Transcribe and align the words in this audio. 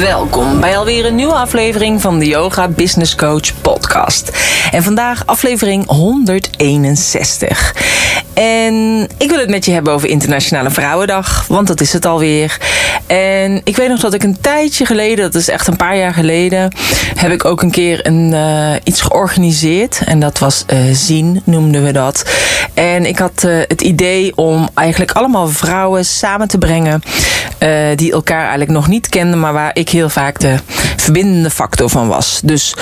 Welkom 0.00 0.60
bij 0.60 0.78
alweer 0.78 1.06
een 1.06 1.14
nieuwe 1.14 1.34
aflevering 1.34 2.00
van 2.00 2.18
de 2.18 2.26
Yoga 2.26 2.68
Business 2.68 3.14
Coach 3.14 3.60
podcast. 3.60 4.30
En 4.70 4.82
vandaag 4.82 5.26
aflevering 5.26 5.86
161. 5.86 7.74
En 8.34 9.08
ik 9.18 9.30
wil 9.30 9.38
het 9.38 9.50
met 9.50 9.64
je 9.64 9.72
hebben 9.72 9.92
over 9.92 10.08
Internationale 10.08 10.70
Vrouwendag, 10.70 11.46
want 11.48 11.66
dat 11.66 11.80
is 11.80 11.92
het 11.92 12.04
alweer. 12.06 12.58
En 13.12 13.60
ik 13.64 13.76
weet 13.76 13.88
nog 13.88 14.00
dat 14.00 14.14
ik 14.14 14.22
een 14.22 14.40
tijdje 14.40 14.86
geleden, 14.86 15.24
dat 15.24 15.34
is 15.34 15.48
echt 15.48 15.66
een 15.66 15.76
paar 15.76 15.96
jaar 15.96 16.14
geleden, 16.14 16.72
heb 17.14 17.32
ik 17.32 17.44
ook 17.44 17.62
een 17.62 17.70
keer 17.70 18.06
een, 18.06 18.32
uh, 18.32 18.74
iets 18.84 19.00
georganiseerd. 19.00 20.00
En 20.04 20.20
dat 20.20 20.38
was 20.38 20.64
uh, 20.72 20.78
Zien, 20.92 21.42
noemden 21.44 21.84
we 21.84 21.92
dat. 21.92 22.24
En 22.74 23.06
ik 23.06 23.18
had 23.18 23.42
uh, 23.46 23.58
het 23.68 23.80
idee 23.80 24.36
om 24.36 24.68
eigenlijk 24.74 25.12
allemaal 25.12 25.48
vrouwen 25.48 26.04
samen 26.04 26.48
te 26.48 26.58
brengen 26.58 27.02
die 27.94 28.12
elkaar 28.12 28.40
eigenlijk 28.40 28.70
nog 28.70 28.88
niet 28.88 29.08
kenden, 29.08 29.40
maar 29.40 29.52
waar 29.52 29.70
ik 29.74 29.88
heel 29.88 30.08
vaak 30.08 30.40
de 30.40 30.54
verbindende 30.96 31.50
factor 31.50 31.90
van 31.90 32.08
was. 32.08 32.40
Dus 32.44 32.74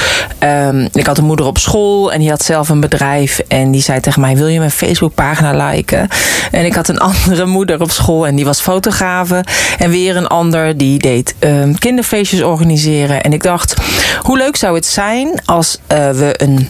um, 0.42 0.89
ik 0.92 1.06
had 1.06 1.19
een 1.19 1.25
moeder 1.25 1.47
op 1.47 1.59
school 1.59 2.12
en 2.12 2.20
die 2.20 2.31
had 2.31 2.42
zelf 2.42 2.69
een 2.69 2.81
bedrijf. 2.81 3.39
En 3.48 3.70
die 3.70 3.83
zei 3.83 4.01
tegen 4.01 4.20
mij: 4.20 4.37
Wil 4.37 4.47
je 4.47 4.59
mijn 4.59 4.70
Facebookpagina 4.70 5.69
liken? 5.69 6.09
En 6.51 6.65
ik 6.65 6.75
had 6.75 6.89
een 6.89 6.98
andere 7.11 7.47
moeder 7.47 7.81
op 7.81 7.91
school 7.91 8.27
en 8.27 8.34
die 8.36 8.45
was 8.45 8.61
fotografe. 8.61 9.45
En 9.78 9.91
weer 9.91 10.17
een 10.17 10.20
ander 10.27 10.77
die 10.77 10.99
deed 10.99 11.35
um, 11.41 11.79
kinderfeestjes 11.79 12.43
organiseren. 12.43 13.21
En 13.21 13.33
ik 13.33 13.43
dacht: 13.43 13.75
Hoe 14.23 14.39
leuk 14.39 14.57
zou 14.57 14.75
het 14.75 14.87
zijn 14.87 15.43
als 15.45 15.79
uh, 15.93 16.11
we 16.11 16.35
een 16.37 16.69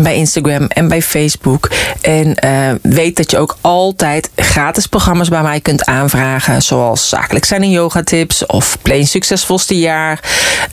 bij 0.02 0.16
Instagram 0.16 0.68
en 0.68 0.88
bij 0.88 1.02
Facebook. 1.02 1.70
En 2.02 2.38
uh, 2.46 2.70
weet 2.82 3.16
dat 3.16 3.32
je 3.32 3.38
ook 3.38 3.58
altijd 3.62 4.30
gratis 4.36 4.88
programma's 4.88 5.30
bij 5.30 5.42
mij 5.42 5.60
kunt 5.60 5.86
aanvragen. 5.86 6.62
Zoals 6.62 7.10
zakelijk 7.10 7.46
zijn 7.46 7.62
en 7.62 7.70
yoga 7.70 8.04
tips. 8.04 8.46
Of 8.46 8.78
plain 8.82 9.08
succesvolste 9.08 9.80
jaar. 9.80 10.20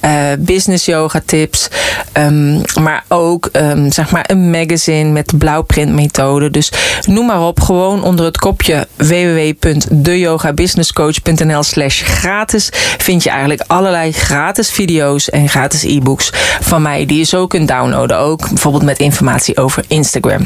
Uh, 0.05 0.33
business 0.39 0.85
yoga 0.85 1.23
tips. 1.27 1.69
Um, 2.13 2.63
maar 2.81 3.05
ook 3.09 3.49
um, 3.53 3.93
zeg 3.93 4.11
maar 4.11 4.25
een 4.31 4.51
magazine 4.51 5.11
met 5.11 5.29
de 5.29 5.37
blauwprint 5.37 5.93
methode. 5.93 6.51
Dus 6.51 6.73
noem 7.07 7.27
maar 7.27 7.43
op. 7.43 7.61
Gewoon 7.61 8.03
onder 8.03 8.25
het 8.25 8.39
kopje 8.39 8.89
www.deyogabusinesscoach.nl 8.97 11.63
slash 11.63 12.03
gratis. 12.03 12.69
Vind 12.99 13.23
je 13.23 13.31
eigenlijk 13.31 13.65
allerlei 13.67 14.13
gratis 14.13 14.71
video's 14.71 15.31
en 15.31 15.49
gratis 15.49 15.83
e-books 15.83 16.33
van 16.61 16.83
mij. 16.83 17.07
Die 17.07 17.19
je 17.19 17.25
zo 17.25 17.47
kunt 17.47 17.69
downloaden. 17.69 18.19
Ook 18.19 18.49
bijvoorbeeld 18.49 18.84
met 18.85 18.99
informatie 18.99 19.57
over 19.57 19.85
Instagram. 19.89 20.43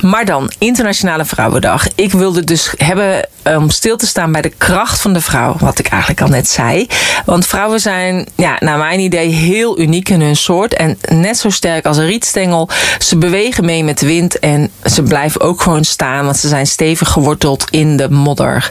Maar 0.00 0.24
dan, 0.24 0.52
Internationale 0.58 1.24
Vrouwendag. 1.24 1.86
Ik 1.94 2.12
wilde 2.12 2.44
dus 2.44 2.72
hebben 2.76 3.28
om 3.44 3.70
stil 3.70 3.96
te 3.96 4.06
staan 4.06 4.32
bij 4.32 4.42
de 4.42 4.52
kracht 4.58 5.00
van 5.00 5.12
de 5.12 5.20
vrouw. 5.20 5.56
Wat 5.58 5.78
ik 5.78 5.86
eigenlijk 5.86 6.20
al 6.20 6.28
net 6.28 6.48
zei. 6.48 6.86
Want 7.24 7.46
vrouwen 7.46 7.80
zijn, 7.80 8.28
ja, 8.36 8.56
naar 8.60 8.78
mijn 8.78 9.00
idee, 9.00 9.28
heel 9.28 9.78
uniek 9.78 10.08
in 10.08 10.20
hun 10.20 10.36
soort. 10.36 10.74
En 10.74 10.98
net 11.08 11.38
zo 11.38 11.50
sterk 11.50 11.86
als 11.86 11.96
een 11.96 12.06
rietstengel. 12.06 12.68
Ze 12.98 13.16
bewegen 13.16 13.64
mee 13.64 13.84
met 13.84 13.98
de 13.98 14.06
wind. 14.06 14.38
En 14.38 14.70
ze 14.84 15.02
blijven 15.02 15.40
ook 15.40 15.62
gewoon 15.62 15.84
staan. 15.84 16.24
Want 16.24 16.36
ze 16.36 16.48
zijn 16.48 16.66
stevig 16.66 17.08
geworteld 17.08 17.64
in 17.70 17.96
de 17.96 18.10
modder. 18.10 18.70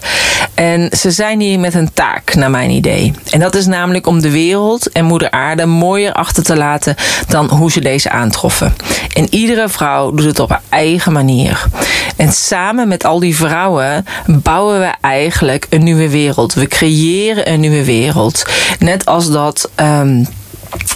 En 0.54 0.90
ze 0.98 1.12
zijn 1.12 1.40
hier 1.40 1.60
met 1.60 1.74
een 1.74 1.94
taak, 1.94 2.36
naar 2.36 2.50
mijn 2.50 2.70
idee. 2.70 3.14
En 3.30 3.40
dat 3.40 3.56
is 3.56 3.66
namelijk 3.66 4.08
om 4.08 4.22
de 4.22 4.32
wereld 4.32 4.92
en 4.92 5.06
moeder 5.06 5.32
aarde 5.32 5.66
mooier 5.66 6.14
achter 6.14 6.44
te 6.44 6.56
laten 6.56 6.96
dan 7.28 7.50
hoe 7.50 7.72
ze 7.72 7.80
deze 7.80 8.10
aantroffen. 8.10 8.76
En 9.14 9.34
iedere 9.34 9.70
vrouw 9.70 10.12
doet 10.12 10.26
het 10.26 10.40
op 10.40 10.59
eigen 10.70 11.12
manier. 11.12 11.66
En 12.16 12.32
samen 12.32 12.88
met 12.88 13.06
al 13.06 13.20
die 13.20 13.36
vrouwen 13.36 14.06
bouwen 14.26 14.80
we 14.80 14.94
eigenlijk 15.02 15.66
een 15.70 15.84
nieuwe 15.84 16.10
wereld. 16.10 16.54
We 16.54 16.68
creëren 16.68 17.52
een 17.52 17.60
nieuwe 17.60 17.86
wereld. 17.86 18.46
Net 18.80 19.06
als 19.06 19.32
dat. 19.32 19.70
Um, 19.76 20.28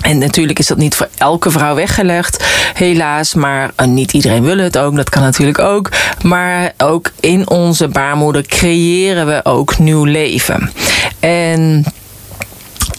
en 0.01 0.18
natuurlijk 0.18 0.60
is 0.60 0.68
dat 0.68 0.77
niet 0.77 0.95
voor 0.95 1.10
elke 1.18 1.51
vrouw 1.51 1.75
weggelegd, 1.75 2.45
helaas. 2.74 3.33
Maar 3.33 3.71
niet 3.86 4.13
iedereen 4.13 4.44
wil 4.44 4.57
het 4.57 4.77
ook, 4.77 4.95
dat 4.95 5.10
kan 5.10 5.21
natuurlijk 5.21 5.60
ook. 5.60 5.92
Maar 6.21 6.74
ook 6.77 7.12
in 7.19 7.50
onze 7.50 7.88
baarmoeder 7.88 8.42
creëren 8.42 9.25
we 9.25 9.39
ook 9.44 9.77
nieuw 9.77 10.04
leven. 10.04 10.71
En 11.19 11.86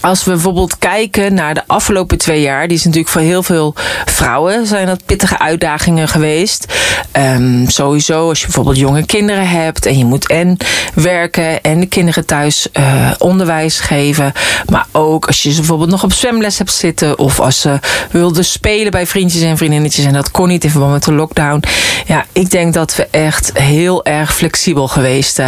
als 0.00 0.24
we 0.24 0.30
bijvoorbeeld 0.30 0.78
kijken 0.78 1.34
naar 1.34 1.54
de 1.54 1.62
afgelopen 1.66 2.18
twee 2.18 2.40
jaar, 2.40 2.68
die 2.68 2.76
is 2.76 2.84
natuurlijk 2.84 3.12
voor 3.12 3.20
heel 3.20 3.42
veel 3.42 3.74
vrouwen 4.04 4.66
zijn 4.66 4.86
dat 4.86 5.04
pittige 5.04 5.38
uitdagingen 5.38 6.08
geweest. 6.08 6.72
Um, 7.12 7.70
sowieso 7.70 8.28
als 8.28 8.38
je 8.38 8.44
bijvoorbeeld 8.44 8.78
jonge 8.78 9.06
kinderen 9.06 9.48
hebt 9.48 9.86
en 9.86 9.98
je 9.98 10.04
moet 10.04 10.26
en 10.26 10.56
werken 10.94 11.62
en 11.62 11.80
de 11.80 11.86
kinderen 11.86 12.26
thuis 12.26 12.68
uh, 12.72 13.10
onderwijs 13.18 13.80
geven. 13.80 14.32
Maar 14.70 14.86
ook 14.92 15.26
als 15.26 15.42
je 15.42 15.50
ze 15.50 15.56
bijvoorbeeld 15.56 15.90
nog 15.90 16.04
op 16.04 16.12
zwemles 16.12 16.58
hebt 16.58 16.72
zitten 16.72 17.18
of 17.18 17.40
als 17.40 17.60
ze 17.60 17.78
wilden 18.10 18.44
spelen 18.44 18.90
bij 18.90 19.06
vriendjes 19.06 19.42
en 19.42 19.56
vriendinnetjes 19.56 20.04
en 20.04 20.12
dat 20.12 20.30
kon 20.30 20.48
niet 20.48 20.64
in 20.64 20.70
verband 20.70 20.92
met 20.92 21.04
de 21.04 21.12
lockdown. 21.12 21.62
Ja, 22.06 22.24
ik 22.32 22.50
denk 22.50 22.74
dat 22.74 22.96
we 22.96 23.06
echt 23.10 23.58
heel 23.58 24.04
erg 24.04 24.34
flexibel 24.34 24.88
geweest 24.88 25.38
uh, 25.38 25.46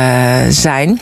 zijn. 0.49 1.01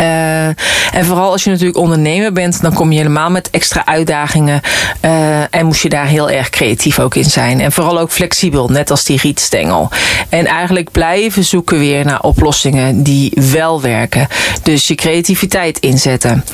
Uh, 0.00 0.46
en 0.94 1.04
vooral 1.04 1.32
als 1.32 1.44
je 1.44 1.50
natuurlijk 1.50 1.78
ondernemer 1.78 2.32
bent, 2.32 2.62
dan 2.62 2.72
kom 2.72 2.92
je 2.92 2.96
helemaal 2.96 3.30
met 3.30 3.50
extra 3.50 3.86
uitdagingen. 3.86 4.60
Uh, 5.04 5.54
en 5.54 5.66
moest 5.66 5.82
je 5.82 5.88
daar 5.88 6.06
heel 6.06 6.30
erg 6.30 6.50
creatief 6.50 6.98
ook 6.98 7.14
in 7.14 7.24
zijn. 7.24 7.60
En 7.60 7.72
vooral 7.72 7.98
ook 7.98 8.10
flexibel, 8.10 8.68
net 8.68 8.90
als 8.90 9.04
die 9.04 9.18
rietstengel. 9.22 9.90
En 10.28 10.46
eigenlijk 10.46 10.90
blijven 10.90 11.44
zoeken 11.44 11.78
weer 11.78 12.04
naar 12.04 12.20
oplossingen 12.20 13.02
die 13.02 13.32
wel 13.52 13.80
werken. 13.80 14.28
Dus 14.62 14.88
je 14.88 14.94
creativiteit 14.94 15.78
inzetten. 15.78 16.44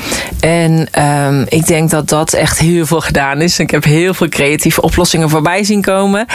En 0.40 0.88
um, 1.02 1.46
ik 1.48 1.66
denk 1.66 1.90
dat 1.90 2.08
dat 2.08 2.32
echt 2.32 2.58
heel 2.58 2.86
veel 2.86 3.00
gedaan 3.00 3.40
is. 3.40 3.58
Ik 3.58 3.70
heb 3.70 3.84
heel 3.84 4.14
veel 4.14 4.28
creatieve 4.28 4.82
oplossingen 4.82 5.30
voorbij 5.30 5.64
zien 5.64 5.82
komen. 5.82 6.26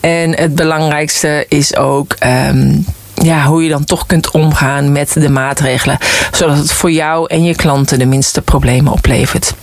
En 0.00 0.36
het 0.36 0.54
belangrijkste 0.54 1.46
is 1.48 1.76
ook. 1.76 2.16
Um, 2.48 2.84
ja, 3.22 3.44
hoe 3.44 3.62
je 3.62 3.68
dan 3.68 3.84
toch 3.84 4.06
kunt 4.06 4.30
omgaan 4.30 4.92
met 4.92 5.12
de 5.12 5.28
maatregelen. 5.28 5.98
Zodat 6.32 6.56
het 6.56 6.72
voor 6.72 6.90
jou 6.90 7.26
en 7.26 7.44
je 7.44 7.54
klanten 7.54 7.98
de 7.98 8.06
minste 8.06 8.42
problemen 8.42 8.92
oplevert. 8.92 9.54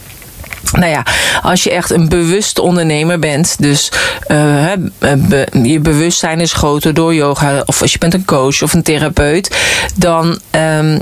Nou 0.72 0.92
ja, 0.92 1.06
als 1.42 1.64
je 1.64 1.72
echt 1.72 1.90
een 1.90 2.10
bewust 2.10 2.60
ondernemer 2.60 3.20
bent, 3.20 3.56
dus 3.60 3.92
uh, 4.28 4.72
be, 5.00 5.48
je 5.64 5.80
bewustzijn 5.80 6.40
is 6.40 6.54
groter 6.54 6.94
door 6.94 7.14
yoga, 7.14 7.64
of 7.66 7.82
als 7.82 7.92
je 7.92 7.98
bent 7.98 8.14
een 8.14 8.26
coach 8.26 8.62
of 8.62 8.74
een 8.74 8.84
therapeut, 8.84 9.58
dan 9.96 10.40
um, 10.52 11.02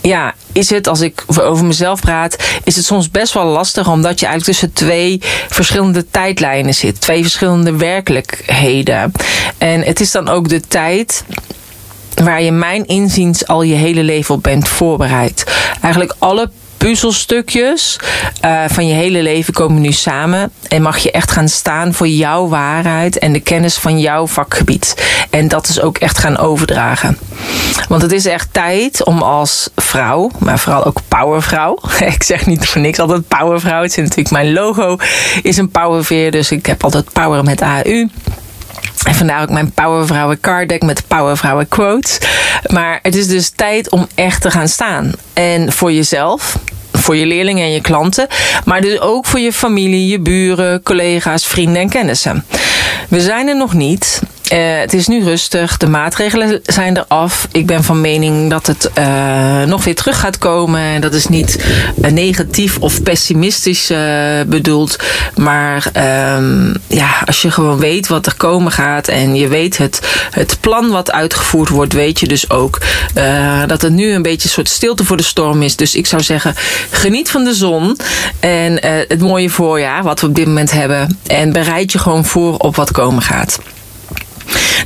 ja, 0.00 0.34
is 0.52 0.70
het, 0.70 0.88
als 0.88 1.00
ik 1.00 1.24
over 1.40 1.64
mezelf 1.64 2.00
praat, 2.00 2.36
is 2.64 2.76
het 2.76 2.84
soms 2.84 3.10
best 3.10 3.32
wel 3.32 3.44
lastig, 3.44 3.88
omdat 3.88 4.20
je 4.20 4.26
eigenlijk 4.26 4.58
tussen 4.58 4.72
twee 4.72 5.20
verschillende 5.48 6.06
tijdlijnen 6.10 6.74
zit, 6.74 7.00
twee 7.00 7.22
verschillende 7.22 7.76
werkelijkheden. 7.76 9.12
En 9.58 9.82
het 9.82 10.00
is 10.00 10.10
dan 10.10 10.28
ook 10.28 10.48
de 10.48 10.60
tijd 10.60 11.24
waar 12.24 12.42
je 12.42 12.52
mijn 12.52 12.86
inziens 12.86 13.46
al 13.46 13.62
je 13.62 13.74
hele 13.74 14.02
leven 14.02 14.34
op 14.34 14.42
bent 14.42 14.68
voorbereid. 14.68 15.44
Eigenlijk 15.80 16.14
alle 16.18 16.50
puzzelstukjes 16.76 17.98
uh, 18.44 18.62
van 18.68 18.86
je 18.86 18.94
hele 18.94 19.22
leven 19.22 19.54
komen 19.54 19.80
nu 19.80 19.92
samen. 19.92 20.52
En 20.68 20.82
mag 20.82 20.98
je 20.98 21.10
echt 21.10 21.30
gaan 21.30 21.48
staan 21.48 21.94
voor 21.94 22.08
jouw 22.08 22.48
waarheid 22.48 23.18
en 23.18 23.32
de 23.32 23.40
kennis 23.40 23.76
van 23.76 24.00
jouw 24.00 24.26
vakgebied. 24.26 25.06
En 25.30 25.48
dat 25.48 25.68
is 25.68 25.80
ook 25.80 25.98
echt 25.98 26.18
gaan 26.18 26.38
overdragen. 26.38 27.18
Want 27.88 28.02
het 28.02 28.12
is 28.12 28.26
echt 28.26 28.48
tijd 28.52 29.04
om 29.04 29.22
als 29.22 29.70
vrouw, 29.76 30.30
maar 30.38 30.58
vooral 30.58 30.84
ook 30.84 31.00
powervrouw. 31.08 31.78
ik 32.14 32.22
zeg 32.22 32.46
niet 32.46 32.66
voor 32.68 32.80
niks 32.80 32.98
altijd 32.98 33.28
powervrouw. 33.28 33.82
Het 33.82 33.90
is 33.90 33.96
natuurlijk 33.96 34.30
mijn 34.30 34.52
logo 34.52 34.96
is 35.42 35.56
een 35.56 35.70
powerveer. 35.70 36.30
Dus 36.30 36.50
ik 36.50 36.66
heb 36.66 36.84
altijd 36.84 37.12
power 37.12 37.44
met 37.44 37.62
AU. 37.62 38.08
En 39.06 39.14
vandaar 39.14 39.42
ook 39.42 39.50
mijn 39.50 39.72
Powervrouwen 39.72 40.40
card 40.40 40.68
deck 40.68 40.82
met 40.82 41.06
Powervrouwen 41.06 41.68
quotes. 41.68 42.18
Maar 42.66 42.98
het 43.02 43.14
is 43.14 43.26
dus 43.26 43.48
tijd 43.48 43.90
om 43.90 44.06
echt 44.14 44.42
te 44.42 44.50
gaan 44.50 44.68
staan. 44.68 45.12
En 45.32 45.72
voor 45.72 45.92
jezelf, 45.92 46.58
voor 46.92 47.16
je 47.16 47.26
leerlingen 47.26 47.64
en 47.64 47.72
je 47.72 47.80
klanten, 47.80 48.26
maar 48.64 48.80
dus 48.80 49.00
ook 49.00 49.26
voor 49.26 49.40
je 49.40 49.52
familie, 49.52 50.06
je 50.06 50.20
buren, 50.20 50.82
collega's, 50.82 51.46
vrienden 51.46 51.82
en 51.82 51.88
kennissen. 51.88 52.44
We 53.08 53.20
zijn 53.20 53.48
er 53.48 53.56
nog 53.56 53.72
niet. 53.72 54.20
Uh, 54.52 54.78
het 54.78 54.92
is 54.92 55.06
nu 55.06 55.24
rustig, 55.24 55.76
de 55.76 55.88
maatregelen 55.88 56.60
zijn 56.62 56.96
eraf. 56.96 57.48
Ik 57.52 57.66
ben 57.66 57.84
van 57.84 58.00
mening 58.00 58.50
dat 58.50 58.66
het 58.66 58.90
uh, 58.98 59.62
nog 59.62 59.84
weer 59.84 59.94
terug 59.94 60.20
gaat 60.20 60.38
komen. 60.38 61.00
Dat 61.00 61.14
is 61.14 61.26
niet 61.26 61.64
uh, 62.02 62.10
negatief 62.10 62.78
of 62.78 63.02
pessimistisch 63.02 63.92
bedoeld. 64.46 64.98
Maar 65.34 65.86
um, 66.36 66.74
ja, 66.86 67.22
als 67.26 67.42
je 67.42 67.50
gewoon 67.50 67.78
weet 67.78 68.08
wat 68.08 68.26
er 68.26 68.36
komen 68.36 68.72
gaat 68.72 69.08
en 69.08 69.34
je 69.34 69.48
weet 69.48 69.78
het, 69.78 70.00
het 70.30 70.58
plan 70.60 70.90
wat 70.90 71.12
uitgevoerd 71.12 71.68
wordt, 71.68 71.92
weet 71.92 72.20
je 72.20 72.28
dus 72.28 72.50
ook 72.50 72.78
dat 73.66 73.82
het 73.82 73.92
nu 73.92 74.12
een 74.12 74.22
beetje 74.22 74.48
een 74.48 74.54
soort 74.54 74.68
stilte 74.68 75.04
voor 75.04 75.16
de 75.16 75.22
storm 75.22 75.62
is. 75.62 75.76
Dus 75.76 75.94
ik 75.94 76.06
zou 76.06 76.22
zeggen, 76.22 76.54
geniet 76.90 77.30
van 77.30 77.44
de 77.44 77.54
zon 77.54 77.98
en 78.40 78.78
het 79.08 79.20
mooie 79.20 79.50
voorjaar 79.50 80.02
wat 80.02 80.20
we 80.20 80.26
op 80.26 80.34
dit 80.34 80.46
moment 80.46 80.70
hebben. 80.70 81.18
En 81.26 81.52
bereid 81.52 81.92
je 81.92 81.98
gewoon 81.98 82.24
voor 82.24 82.56
op 82.56 82.76
wat 82.76 82.90
komen 82.90 83.22
gaat. 83.22 83.58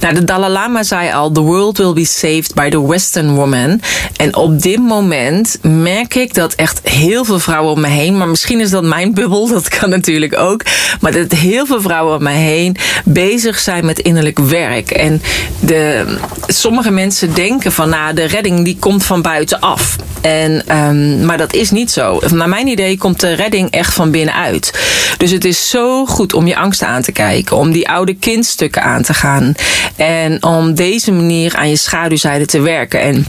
Nou, 0.00 0.14
de 0.14 0.24
Dalai 0.24 0.52
Lama 0.52 0.82
zei 0.82 1.12
al: 1.12 1.32
The 1.32 1.40
world 1.40 1.78
will 1.78 1.92
be 1.92 2.04
saved 2.04 2.54
by 2.54 2.68
the 2.68 2.86
Western 2.86 3.34
woman. 3.34 3.80
En 4.16 4.36
op 4.36 4.62
dit 4.62 4.78
moment 4.78 5.58
merk 5.62 6.14
ik 6.14 6.34
dat 6.34 6.54
echt 6.54 6.80
heel 6.88 7.24
veel 7.24 7.38
vrouwen 7.38 7.72
om 7.72 7.80
me 7.80 7.88
heen, 7.88 8.16
maar 8.16 8.28
misschien 8.28 8.60
is 8.60 8.70
dat 8.70 8.84
mijn 8.84 9.14
bubbel, 9.20 9.48
dat 9.48 9.68
kan 9.68 9.90
natuurlijk 9.90 10.38
ook. 10.38 10.62
Maar 11.00 11.12
dat 11.12 11.32
heel 11.32 11.66
veel 11.66 11.80
vrouwen 11.80 12.16
om 12.16 12.22
me 12.22 12.30
heen 12.30 12.76
bezig 13.04 13.58
zijn 13.58 13.84
met 13.84 13.98
innerlijk 13.98 14.38
werk. 14.38 14.90
En 14.90 15.22
de, 15.60 16.04
sommige 16.46 16.90
mensen 16.90 17.34
denken 17.34 17.72
van, 17.72 17.88
nou, 17.88 18.14
de 18.14 18.24
redding 18.24 18.64
die 18.64 18.76
komt 18.78 19.04
van 19.04 19.22
buitenaf. 19.22 19.96
En, 20.20 20.76
um, 20.76 21.24
maar 21.24 21.38
dat 21.38 21.52
is 21.52 21.70
niet 21.70 21.90
zo. 21.90 22.20
Naar 22.32 22.48
mijn 22.48 22.66
idee 22.66 22.98
komt 22.98 23.20
de 23.20 23.32
redding 23.32 23.70
echt 23.70 23.94
van 23.94 24.10
binnenuit. 24.10 24.72
Dus 25.16 25.30
het 25.30 25.44
is 25.44 25.70
zo 25.70 26.06
goed 26.06 26.34
om 26.34 26.46
je 26.46 26.56
angsten 26.56 26.86
aan 26.86 27.02
te 27.02 27.12
kijken, 27.12 27.56
om 27.56 27.72
die 27.72 27.88
oude 27.88 28.14
kindstukken 28.14 28.82
aan 28.82 29.02
te 29.02 29.14
gaan. 29.14 29.49
En 29.96 30.42
om 30.42 30.74
deze 30.74 31.12
manier 31.12 31.56
aan 31.56 31.68
je 31.68 31.76
schaduwzijde 31.76 32.46
te 32.46 32.60
werken. 32.60 33.00
En 33.00 33.26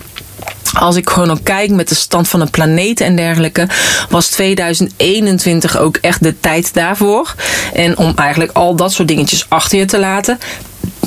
als 0.74 0.96
ik 0.96 1.10
gewoon 1.10 1.32
ook 1.32 1.44
kijk 1.44 1.70
met 1.70 1.90
de 1.90 1.96
stand 1.96 2.28
van 2.28 2.40
de 2.40 2.46
planeet 2.46 3.02
en 3.02 3.16
dergelijke, 3.16 3.68
was 4.10 4.28
2021 4.28 5.78
ook 5.78 5.98
echt 5.98 6.24
de 6.24 6.40
tijd 6.40 6.74
daarvoor. 6.74 7.36
En 7.74 7.98
om 7.98 8.14
eigenlijk 8.16 8.52
al 8.52 8.76
dat 8.76 8.94
soort 8.94 9.08
dingetjes 9.08 9.46
achter 9.50 9.80
je 9.80 9.86
te 9.86 10.00
laten. 10.00 10.40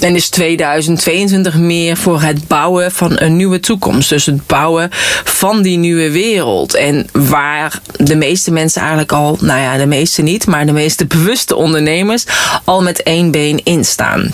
En 0.01 0.15
is 0.15 0.29
2022 0.29 1.55
meer 1.55 1.97
voor 1.97 2.23
het 2.23 2.47
bouwen 2.47 2.93
van 2.93 3.13
een 3.15 3.37
nieuwe 3.37 3.61
toekomst. 3.61 4.09
Dus 4.09 4.27
het 4.27 4.47
bouwen 4.47 4.89
van 5.25 5.63
die 5.63 5.79
nieuwe 5.79 6.11
wereld. 6.11 6.75
En 6.75 7.07
waar 7.13 7.81
de 7.97 8.17
meeste 8.17 8.51
mensen 8.51 8.81
eigenlijk 8.81 9.13
al, 9.13 9.39
nou 9.41 9.61
ja, 9.61 9.77
de 9.77 9.87
meeste 9.87 10.23
niet, 10.23 10.47
maar 10.47 10.67
de 10.67 10.73
meeste 10.73 11.07
bewuste 11.07 11.57
ondernemers 11.57 12.25
al 12.65 12.83
met 12.83 13.03
één 13.03 13.31
been 13.31 13.61
in 13.65 13.85
staan. 13.85 14.33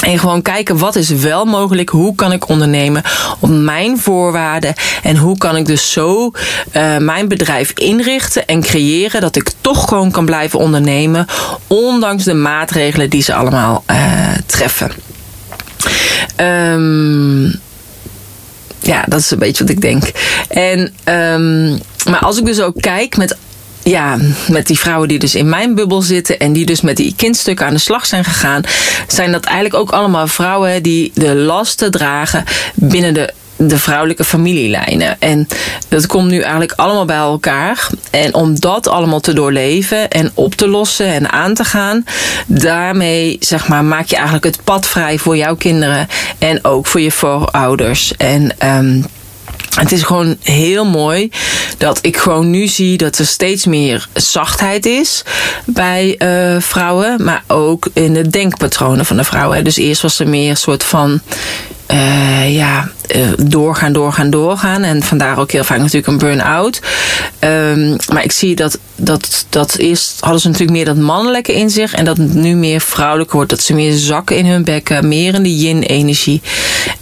En 0.00 0.18
gewoon 0.18 0.42
kijken 0.42 0.78
wat 0.78 0.96
is 0.96 1.08
wel 1.08 1.44
mogelijk, 1.44 1.88
hoe 1.88 2.14
kan 2.14 2.32
ik 2.32 2.48
ondernemen 2.48 3.02
op 3.40 3.50
mijn 3.50 3.98
voorwaarden 3.98 4.74
en 5.02 5.16
hoe 5.16 5.38
kan 5.38 5.56
ik 5.56 5.66
dus 5.66 5.92
zo 5.92 6.30
uh, 6.72 6.96
mijn 6.96 7.28
bedrijf 7.28 7.72
inrichten 7.74 8.46
en 8.46 8.60
creëren 8.60 9.20
dat 9.20 9.36
ik 9.36 9.50
toch 9.60 9.88
gewoon 9.88 10.10
kan 10.10 10.24
blijven 10.24 10.58
ondernemen, 10.58 11.26
ondanks 11.66 12.24
de 12.24 12.34
maatregelen 12.34 13.10
die 13.10 13.22
ze 13.22 13.34
allemaal 13.34 13.84
uh, 13.90 14.32
treffen. 14.46 14.90
Um, 16.40 17.60
ja, 18.80 19.04
dat 19.08 19.20
is 19.20 19.30
een 19.30 19.38
beetje 19.38 19.64
wat 19.64 19.72
ik 19.72 19.80
denk. 19.80 20.10
En, 20.48 20.80
um, 21.14 21.78
maar 22.10 22.20
als 22.20 22.38
ik 22.38 22.44
dus 22.44 22.60
ook 22.60 22.80
kijk 22.80 23.16
met 23.16 23.36
ja, 23.90 24.18
met 24.48 24.66
die 24.66 24.78
vrouwen 24.78 25.08
die 25.08 25.18
dus 25.18 25.34
in 25.34 25.48
mijn 25.48 25.74
bubbel 25.74 26.02
zitten 26.02 26.38
en 26.38 26.52
die 26.52 26.66
dus 26.66 26.80
met 26.80 26.96
die 26.96 27.14
kindstukken 27.16 27.66
aan 27.66 27.74
de 27.74 27.80
slag 27.80 28.06
zijn 28.06 28.24
gegaan, 28.24 28.62
zijn 29.06 29.32
dat 29.32 29.44
eigenlijk 29.44 29.74
ook 29.74 29.90
allemaal 29.90 30.26
vrouwen 30.26 30.82
die 30.82 31.10
de 31.14 31.34
lasten 31.34 31.90
dragen 31.90 32.44
binnen 32.74 33.14
de 33.14 33.32
de 33.56 33.78
vrouwelijke 33.78 34.24
familielijnen. 34.24 35.20
En 35.20 35.48
dat 35.88 36.06
komt 36.06 36.30
nu 36.30 36.40
eigenlijk 36.40 36.72
allemaal 36.72 37.04
bij 37.04 37.16
elkaar. 37.16 37.88
En 38.10 38.34
om 38.34 38.60
dat 38.60 38.88
allemaal 38.88 39.20
te 39.20 39.32
doorleven 39.32 40.10
en 40.10 40.30
op 40.34 40.54
te 40.54 40.68
lossen 40.68 41.06
en 41.06 41.32
aan 41.32 41.54
te 41.54 41.64
gaan, 41.64 42.04
daarmee 42.46 43.36
zeg 43.40 43.68
maar, 43.68 43.84
maak 43.84 44.06
je 44.06 44.14
eigenlijk 44.14 44.44
het 44.44 44.64
pad 44.64 44.86
vrij 44.86 45.18
voor 45.18 45.36
jouw 45.36 45.56
kinderen 45.56 46.08
en 46.38 46.64
ook 46.64 46.86
voor 46.86 47.00
je 47.00 47.12
voorouders. 47.12 48.12
En 48.16 48.52
um, 48.64 49.04
het 49.80 49.92
is 49.92 50.02
gewoon 50.02 50.36
heel 50.42 50.84
mooi 50.84 51.30
dat 51.78 51.98
ik 52.02 52.16
gewoon 52.16 52.50
nu 52.50 52.66
zie 52.66 52.96
dat 52.96 53.18
er 53.18 53.26
steeds 53.26 53.66
meer 53.66 54.08
zachtheid 54.12 54.86
is 54.86 55.22
bij 55.64 56.14
uh, 56.18 56.60
vrouwen, 56.60 57.24
maar 57.24 57.44
ook 57.46 57.88
in 57.92 58.14
de 58.14 58.28
denkpatronen 58.28 59.06
van 59.06 59.16
de 59.16 59.24
vrouwen. 59.24 59.64
Dus 59.64 59.76
eerst 59.76 60.02
was 60.02 60.18
er 60.18 60.28
meer 60.28 60.50
een 60.50 60.56
soort 60.56 60.84
van 60.84 61.20
uh, 61.90 62.56
ja, 62.56 62.88
uh, 63.16 63.28
doorgaan, 63.38 63.92
doorgaan, 63.92 64.30
doorgaan. 64.30 64.82
En 64.82 65.02
vandaar 65.02 65.38
ook 65.38 65.50
heel 65.50 65.64
vaak 65.64 65.78
natuurlijk 65.78 66.06
een 66.06 66.18
burn-out. 66.18 66.80
Um, 67.40 67.96
maar 68.12 68.24
ik 68.24 68.32
zie 68.32 68.56
dat, 68.56 68.78
dat, 68.96 69.46
dat 69.48 69.76
eerst 69.76 70.20
hadden 70.20 70.40
ze 70.40 70.46
natuurlijk 70.46 70.76
meer 70.76 70.84
dat 70.84 70.96
mannelijke 70.96 71.54
in 71.54 71.70
zich. 71.70 71.94
En 71.94 72.04
dat 72.04 72.16
het 72.16 72.34
nu 72.34 72.54
meer 72.54 72.80
vrouwelijk 72.80 73.32
wordt. 73.32 73.50
Dat 73.50 73.60
ze 73.60 73.74
meer 73.74 73.92
zakken 73.92 74.36
in 74.36 74.46
hun 74.46 74.64
bekken. 74.64 75.08
Meer 75.08 75.34
in 75.34 75.42
de 75.42 75.56
yin-energie. 75.56 76.40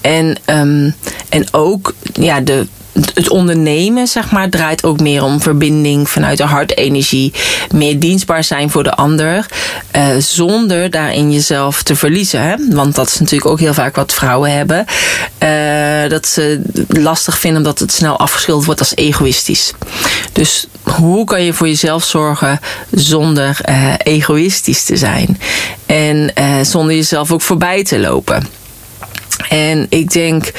En, 0.01 0.37
um, 0.47 0.95
en 1.29 1.47
ook 1.53 1.95
ja, 2.13 2.41
de, 2.41 2.67
het 3.15 3.29
ondernemen, 3.29 4.07
zeg 4.07 4.31
maar, 4.31 4.49
draait 4.49 4.85
ook 4.85 5.01
meer 5.01 5.23
om 5.23 5.41
verbinding 5.41 6.11
vanuit 6.11 6.39
de 6.39 6.45
hartenergie. 6.45 7.33
Meer 7.75 7.99
dienstbaar 7.99 8.45
zijn 8.45 8.71
voor 8.71 8.83
de 8.83 8.95
ander. 8.95 9.47
Uh, 9.97 10.07
zonder 10.19 10.91
daarin 10.91 11.33
jezelf 11.33 11.83
te 11.83 11.97
verliezen. 11.97 12.43
Hè? 12.43 12.55
Want 12.71 12.95
dat 12.95 13.07
is 13.07 13.19
natuurlijk 13.19 13.51
ook 13.51 13.61
heel 13.61 13.75
vaak 13.75 13.97
wat 13.97 14.15
vrouwen 14.15 14.53
hebben. 14.53 14.85
Uh, 15.43 16.11
dat 16.11 16.27
ze 16.27 16.63
lastig 16.89 17.39
vinden 17.39 17.59
omdat 17.59 17.79
het 17.79 17.93
snel 17.93 18.19
afgeschilderd 18.19 18.67
wordt 18.67 18.81
als 18.81 18.97
egoïstisch. 18.97 19.73
Dus 20.33 20.67
hoe 20.83 21.25
kan 21.25 21.43
je 21.43 21.53
voor 21.53 21.69
jezelf 21.69 22.05
zorgen 22.05 22.61
zonder 22.91 23.59
uh, 23.69 23.95
egoïstisch 23.99 24.85
te 24.85 24.97
zijn? 24.97 25.41
En 25.87 26.33
zonder 26.63 26.95
jezelf 26.95 27.33
ook 27.33 27.43
voorbij 27.43 27.85
te 27.85 27.99
lopen. 27.99 28.64
En 29.55 29.87
ik 29.89 30.13
denk, 30.13 30.51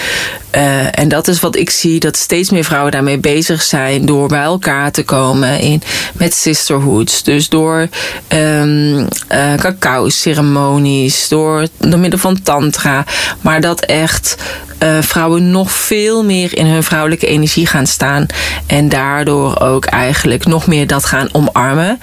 uh, 0.56 1.00
en 1.00 1.08
dat 1.08 1.28
is 1.28 1.40
wat 1.40 1.56
ik 1.56 1.70
zie, 1.70 2.00
dat 2.00 2.18
steeds 2.18 2.50
meer 2.50 2.64
vrouwen 2.64 2.92
daarmee 2.92 3.18
bezig 3.18 3.62
zijn 3.62 4.06
door 4.06 4.28
bij 4.28 4.42
elkaar 4.42 4.92
te 4.92 5.04
komen 5.04 5.60
in, 5.60 5.82
met 6.14 6.34
sisterhoods. 6.34 7.24
Dus 7.24 7.50
door 7.50 7.88
um, 8.28 9.08
cacao-ceremonies, 9.58 11.28
door, 11.28 11.68
door 11.78 12.00
middel 12.00 12.20
van 12.20 12.42
tantra. 12.42 13.06
Maar 13.42 13.62
dat 13.62 13.80
echt 13.80 14.36
uh, 14.84 14.98
vrouwen 15.02 15.52
nog 15.52 15.72
veel 15.72 16.24
meer 16.24 16.58
in 16.58 16.66
hun 16.66 16.84
vrouwelijke 16.84 17.28
energie 17.28 17.68
gaan 17.68 17.88
staan. 17.88 18.26
En 18.68 18.90
daardoor 18.90 19.60
ook 19.60 19.86
eigenlijk 19.86 20.46
nog 20.46 20.68
meer 20.68 20.88
dat 20.88 21.06
gaan 21.06 21.30
omarmen. 21.32 22.00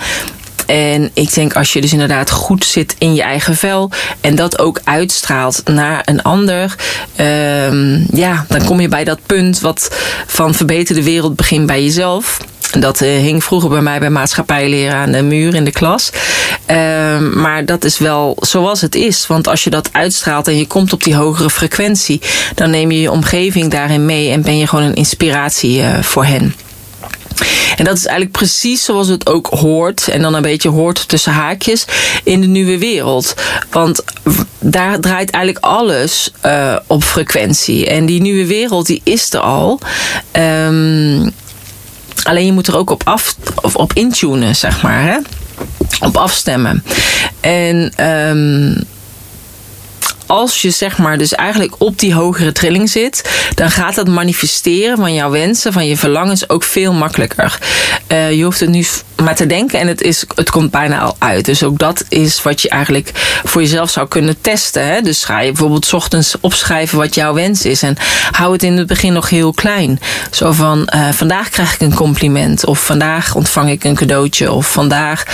En 0.72 1.10
ik 1.14 1.34
denk 1.34 1.56
als 1.56 1.72
je 1.72 1.80
dus 1.80 1.92
inderdaad 1.92 2.30
goed 2.30 2.64
zit 2.64 2.94
in 2.98 3.14
je 3.14 3.22
eigen 3.22 3.56
vel 3.56 3.90
en 4.20 4.34
dat 4.34 4.58
ook 4.58 4.80
uitstraalt 4.84 5.62
naar 5.64 6.02
een 6.04 6.22
ander, 6.22 6.74
um, 7.16 8.06
ja, 8.12 8.44
dan 8.48 8.64
kom 8.64 8.80
je 8.80 8.88
bij 8.88 9.04
dat 9.04 9.18
punt 9.26 9.60
wat 9.60 9.90
van 10.26 10.54
verbeter 10.54 10.94
de 10.94 11.02
wereld 11.02 11.36
begint 11.36 11.66
bij 11.66 11.82
jezelf. 11.82 12.38
Dat 12.78 13.00
uh, 13.00 13.08
hing 13.08 13.44
vroeger 13.44 13.68
bij 13.68 13.80
mij 13.80 13.98
bij 13.98 14.10
maatschappijleren 14.10 14.94
aan 14.94 15.12
de 15.12 15.22
muur 15.22 15.54
in 15.54 15.64
de 15.64 15.70
klas. 15.70 16.10
Uh, 16.70 17.18
maar 17.18 17.64
dat 17.64 17.84
is 17.84 17.98
wel 17.98 18.36
zoals 18.40 18.80
het 18.80 18.94
is. 18.94 19.26
Want 19.26 19.48
als 19.48 19.64
je 19.64 19.70
dat 19.70 19.88
uitstraalt 19.92 20.48
en 20.48 20.56
je 20.56 20.66
komt 20.66 20.92
op 20.92 21.04
die 21.04 21.16
hogere 21.16 21.50
frequentie, 21.50 22.20
dan 22.54 22.70
neem 22.70 22.90
je 22.90 23.00
je 23.00 23.10
omgeving 23.10 23.70
daarin 23.70 24.04
mee 24.04 24.30
en 24.30 24.42
ben 24.42 24.58
je 24.58 24.66
gewoon 24.66 24.84
een 24.84 24.94
inspiratie 24.94 25.78
uh, 25.78 26.02
voor 26.02 26.24
hen. 26.24 26.54
En 27.76 27.84
dat 27.84 27.96
is 27.96 28.06
eigenlijk 28.06 28.36
precies 28.36 28.84
zoals 28.84 29.08
het 29.08 29.26
ook 29.26 29.46
hoort. 29.46 30.08
En 30.08 30.22
dan 30.22 30.34
een 30.34 30.42
beetje 30.42 30.68
hoort 30.68 31.08
tussen 31.08 31.32
haakjes 31.32 31.84
in 32.24 32.40
de 32.40 32.46
nieuwe 32.46 32.78
wereld. 32.78 33.34
Want 33.70 34.04
daar 34.58 35.00
draait 35.00 35.30
eigenlijk 35.30 35.64
alles 35.64 36.32
uh, 36.46 36.76
op 36.86 37.04
frequentie. 37.04 37.86
En 37.86 38.06
die 38.06 38.20
nieuwe 38.20 38.46
wereld 38.46 38.86
die 38.86 39.00
is 39.04 39.32
er 39.32 39.40
al. 39.40 39.80
Um, 40.32 41.32
alleen 42.22 42.46
je 42.46 42.52
moet 42.52 42.66
er 42.66 42.76
ook 42.76 42.90
op, 42.90 43.02
af, 43.04 43.36
of 43.60 43.76
op 43.76 43.92
intunen, 43.92 44.56
zeg 44.56 44.82
maar. 44.82 45.02
Hè? 45.02 45.16
Op 46.00 46.16
afstemmen. 46.16 46.84
En 47.40 48.06
um, 48.08 48.84
als 50.32 50.62
je 50.62 50.70
zeg 50.70 50.98
maar 50.98 51.18
dus 51.18 51.34
eigenlijk 51.34 51.74
op 51.78 51.98
die 51.98 52.14
hogere 52.14 52.52
trilling 52.52 52.90
zit, 52.90 53.30
dan 53.54 53.70
gaat 53.70 53.94
dat 53.94 54.08
manifesteren 54.08 54.96
van 54.96 55.14
jouw 55.14 55.30
wensen, 55.30 55.72
van 55.72 55.86
je 55.86 55.96
verlangens 55.96 56.48
ook 56.48 56.62
veel 56.62 56.92
makkelijker. 56.92 57.58
Uh, 58.08 58.32
je 58.32 58.44
hoeft 58.44 58.60
het 58.60 58.68
nu 58.68 58.84
maar 59.22 59.34
te 59.34 59.46
denken 59.46 59.78
en 59.78 59.86
het, 59.86 60.00
is, 60.00 60.24
het 60.34 60.50
komt 60.50 60.70
bijna 60.70 61.00
al 61.00 61.16
uit. 61.18 61.44
Dus 61.44 61.62
ook 61.62 61.78
dat 61.78 62.04
is 62.08 62.42
wat 62.42 62.62
je 62.62 62.68
eigenlijk 62.68 63.10
voor 63.44 63.60
jezelf 63.60 63.90
zou 63.90 64.08
kunnen 64.08 64.40
testen. 64.40 64.86
Hè? 64.86 65.00
Dus 65.00 65.24
ga 65.24 65.40
je 65.40 65.50
bijvoorbeeld 65.50 65.94
ochtends 65.94 66.34
opschrijven 66.40 66.98
wat 66.98 67.14
jouw 67.14 67.34
wens 67.34 67.64
is 67.64 67.82
en 67.82 67.96
hou 68.30 68.52
het 68.52 68.62
in 68.62 68.76
het 68.76 68.86
begin 68.86 69.12
nog 69.12 69.28
heel 69.28 69.52
klein. 69.52 70.00
Zo 70.30 70.52
van 70.52 70.88
uh, 70.94 71.08
vandaag 71.08 71.48
krijg 71.48 71.74
ik 71.74 71.80
een 71.80 71.94
compliment 71.94 72.66
of 72.66 72.84
vandaag 72.84 73.34
ontvang 73.34 73.70
ik 73.70 73.84
een 73.84 73.94
cadeautje 73.94 74.52
of 74.52 74.72
vandaag 74.72 75.24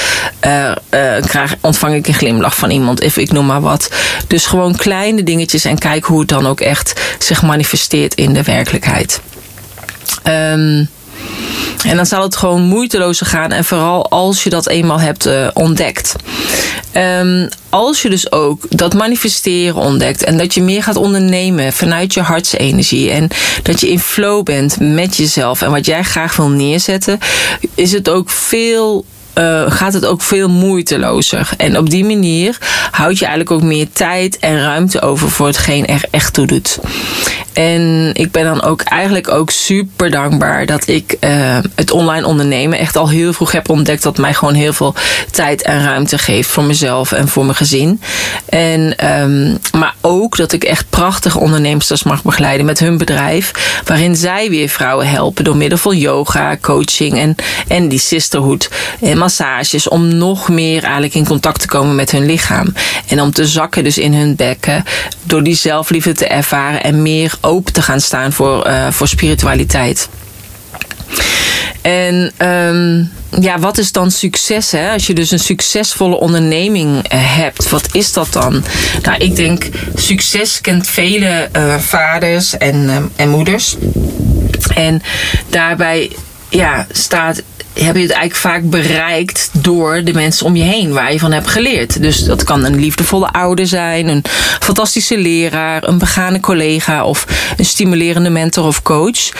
uh, 0.46 0.72
krijg, 1.20 1.54
ontvang 1.60 1.94
ik 1.94 2.06
een 2.08 2.14
glimlach 2.14 2.56
van 2.56 2.70
iemand, 2.70 3.02
if 3.02 3.16
ik 3.16 3.32
noem 3.32 3.46
maar 3.46 3.60
wat. 3.60 3.90
Dus 4.26 4.46
gewoon 4.46 4.76
kleine 4.88 5.22
dingetjes 5.22 5.64
en 5.64 5.78
kijk 5.78 6.04
hoe 6.04 6.20
het 6.20 6.28
dan 6.28 6.46
ook 6.46 6.60
echt 6.60 7.00
zich 7.18 7.42
manifesteert 7.42 8.14
in 8.14 8.32
de 8.32 8.42
werkelijkheid. 8.42 9.20
Um, 10.24 10.88
en 11.84 11.96
dan 11.96 12.06
zal 12.06 12.22
het 12.22 12.36
gewoon 12.36 12.62
moeitelozer 12.62 13.26
gaan. 13.26 13.52
En 13.52 13.64
vooral 13.64 14.10
als 14.10 14.42
je 14.42 14.50
dat 14.50 14.68
eenmaal 14.68 15.00
hebt 15.00 15.26
uh, 15.26 15.48
ontdekt. 15.52 16.14
Um, 16.94 17.48
als 17.68 18.02
je 18.02 18.10
dus 18.10 18.32
ook 18.32 18.62
dat 18.68 18.94
manifesteren 18.94 19.76
ontdekt 19.76 20.24
en 20.24 20.38
dat 20.38 20.54
je 20.54 20.62
meer 20.62 20.82
gaat 20.82 20.96
ondernemen 20.96 21.72
vanuit 21.72 22.14
je 22.14 22.20
hartsenergie 22.20 23.10
en 23.10 23.28
dat 23.62 23.80
je 23.80 23.90
in 23.90 24.00
flow 24.00 24.44
bent 24.44 24.80
met 24.80 25.16
jezelf 25.16 25.62
en 25.62 25.70
wat 25.70 25.86
jij 25.86 26.02
graag 26.02 26.36
wil 26.36 26.48
neerzetten, 26.48 27.18
is 27.74 27.92
het 27.92 28.08
ook 28.08 28.30
veel 28.30 29.04
uh, 29.38 29.70
gaat 29.70 29.92
het 29.92 30.06
ook 30.06 30.22
veel 30.22 30.48
moeitelozer. 30.48 31.50
En 31.56 31.78
op 31.78 31.90
die 31.90 32.04
manier 32.04 32.58
houd 32.90 33.18
je 33.18 33.26
eigenlijk 33.26 33.50
ook 33.50 33.68
meer 33.68 33.86
tijd 33.92 34.38
en 34.38 34.62
ruimte 34.62 35.00
over 35.00 35.30
voor 35.30 35.46
hetgeen 35.46 35.86
er 35.86 36.04
echt 36.10 36.32
toe 36.32 36.46
doet. 36.46 36.78
En 37.52 38.10
ik 38.14 38.30
ben 38.30 38.44
dan 38.44 38.62
ook 38.62 38.80
eigenlijk 38.80 39.30
ook 39.30 39.50
super 39.50 40.10
dankbaar 40.10 40.66
dat 40.66 40.88
ik 40.88 41.16
uh, 41.20 41.58
het 41.74 41.90
online 41.90 42.26
ondernemen 42.26 42.78
echt 42.78 42.96
al 42.96 43.08
heel 43.08 43.32
vroeg 43.32 43.52
heb 43.52 43.68
ontdekt 43.68 44.02
dat 44.02 44.18
mij 44.18 44.34
gewoon 44.34 44.54
heel 44.54 44.72
veel 44.72 44.94
tijd 45.30 45.62
en 45.62 45.84
ruimte 45.84 46.18
geeft 46.18 46.48
voor 46.48 46.64
mezelf 46.64 47.12
en 47.12 47.28
voor 47.28 47.44
mijn 47.44 47.56
gezin. 47.56 48.00
En, 48.48 49.10
um, 49.20 49.58
maar 49.78 49.94
ook 50.00 50.36
dat 50.36 50.52
ik 50.52 50.64
echt 50.64 50.90
prachtige 50.90 51.38
ondernemers 51.38 52.02
mag 52.02 52.22
begeleiden 52.22 52.66
met 52.66 52.78
hun 52.78 52.98
bedrijf, 52.98 53.80
waarin 53.84 54.16
zij 54.16 54.50
weer 54.50 54.68
vrouwen 54.68 55.08
helpen 55.08 55.44
door 55.44 55.56
middel 55.56 55.78
van 55.78 55.98
yoga, 55.98 56.56
coaching 56.60 57.18
en, 57.18 57.34
en 57.68 57.88
die 57.88 57.98
sisterhood 57.98 58.70
en 59.00 59.18
massages 59.28 59.88
om 59.88 60.16
nog 60.16 60.48
meer 60.48 60.82
eigenlijk 60.82 61.14
in 61.14 61.26
contact 61.26 61.60
te 61.60 61.66
komen 61.66 61.94
met 61.94 62.10
hun 62.10 62.26
lichaam. 62.26 62.74
En 63.08 63.20
om 63.20 63.32
te 63.32 63.46
zakken 63.46 63.84
dus 63.84 63.98
in 63.98 64.14
hun 64.14 64.36
bekken 64.36 64.84
door 65.22 65.42
die 65.42 65.54
zelfliefde 65.54 66.12
te 66.12 66.26
ervaren 66.26 66.82
en 66.82 67.02
meer 67.02 67.34
open 67.40 67.72
te 67.72 67.82
gaan 67.82 68.00
staan 68.00 68.32
voor, 68.32 68.66
uh, 68.66 68.90
voor 68.90 69.08
spiritualiteit. 69.08 70.08
En 71.82 72.32
um, 72.46 73.10
ja, 73.40 73.58
wat 73.58 73.78
is 73.78 73.92
dan 73.92 74.10
succes? 74.10 74.70
Hè? 74.70 74.90
Als 74.92 75.06
je 75.06 75.14
dus 75.14 75.30
een 75.30 75.38
succesvolle 75.38 76.16
onderneming 76.20 76.96
uh, 76.96 77.02
hebt, 77.36 77.68
wat 77.68 77.88
is 77.92 78.12
dat 78.12 78.32
dan? 78.32 78.64
Nou, 79.02 79.18
ik 79.18 79.36
denk 79.36 79.68
succes 79.94 80.60
kent 80.60 80.88
vele 80.88 81.48
uh, 81.56 81.76
vaders 81.78 82.56
en, 82.56 82.82
uh, 82.84 82.96
en 83.16 83.28
moeders. 83.28 83.76
En 84.74 85.02
daarbij 85.48 86.10
ja, 86.48 86.86
staat 86.92 87.42
heb 87.84 87.96
je 87.96 88.02
het 88.02 88.10
eigenlijk 88.10 88.36
vaak 88.36 88.62
bereikt 88.62 89.50
door 89.52 90.04
de 90.04 90.12
mensen 90.12 90.46
om 90.46 90.56
je 90.56 90.62
heen 90.62 90.92
waar 90.92 91.12
je 91.12 91.18
van 91.18 91.32
hebt 91.32 91.48
geleerd. 91.48 92.02
Dus 92.02 92.24
dat 92.24 92.44
kan 92.44 92.64
een 92.64 92.80
liefdevolle 92.80 93.32
ouder 93.32 93.66
zijn, 93.66 94.08
een 94.08 94.24
fantastische 94.60 95.18
leraar, 95.18 95.88
een 95.88 95.98
begane 95.98 96.40
collega 96.40 97.04
of 97.04 97.26
een 97.56 97.64
stimulerende 97.64 98.30
mentor 98.30 98.66
of 98.66 98.82
coach. 98.82 99.30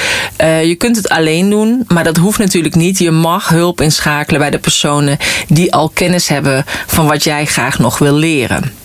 Uh, 0.40 0.64
je 0.64 0.74
kunt 0.74 0.96
het 0.96 1.08
alleen 1.08 1.50
doen, 1.50 1.84
maar 1.86 2.04
dat 2.04 2.16
hoeft 2.16 2.38
natuurlijk 2.38 2.74
niet. 2.74 2.98
Je 2.98 3.10
mag 3.10 3.48
hulp 3.48 3.80
inschakelen 3.80 4.40
bij 4.40 4.50
de 4.50 4.58
personen 4.58 5.18
die 5.48 5.72
al 5.72 5.88
kennis 5.88 6.28
hebben 6.28 6.64
van 6.86 7.06
wat 7.06 7.24
jij 7.24 7.46
graag 7.46 7.78
nog 7.78 7.98
wil 7.98 8.14
leren. 8.14 8.77